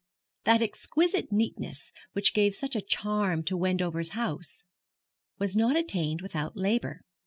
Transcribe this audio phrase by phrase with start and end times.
[0.45, 4.63] That exquisite neatness which gave such a charm to Wendover's house
[5.37, 7.01] was not attained without labour.